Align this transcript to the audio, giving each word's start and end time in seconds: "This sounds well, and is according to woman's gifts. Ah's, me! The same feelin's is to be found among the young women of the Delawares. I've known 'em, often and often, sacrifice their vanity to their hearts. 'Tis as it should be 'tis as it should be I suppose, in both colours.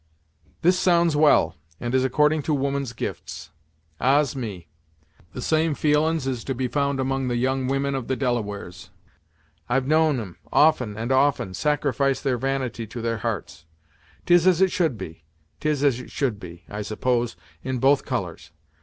"This 0.63 0.79
sounds 0.79 1.15
well, 1.15 1.53
and 1.79 1.93
is 1.93 2.03
according 2.03 2.41
to 2.49 2.55
woman's 2.55 2.91
gifts. 2.91 3.51
Ah's, 3.99 4.35
me! 4.35 4.67
The 5.33 5.43
same 5.43 5.75
feelin's 5.75 6.25
is 6.25 6.43
to 6.45 6.55
be 6.55 6.67
found 6.67 6.99
among 6.99 7.27
the 7.27 7.35
young 7.35 7.67
women 7.67 7.93
of 7.93 8.07
the 8.07 8.15
Delawares. 8.15 8.89
I've 9.69 9.85
known 9.85 10.19
'em, 10.19 10.37
often 10.51 10.97
and 10.97 11.11
often, 11.11 11.53
sacrifice 11.53 12.19
their 12.19 12.39
vanity 12.39 12.87
to 12.87 12.99
their 12.99 13.19
hearts. 13.19 13.65
'Tis 14.25 14.47
as 14.47 14.59
it 14.59 14.71
should 14.71 14.97
be 14.97 15.23
'tis 15.59 15.83
as 15.83 15.99
it 15.99 16.09
should 16.09 16.39
be 16.39 16.63
I 16.67 16.81
suppose, 16.81 17.35
in 17.61 17.77
both 17.77 18.03
colours. 18.03 18.49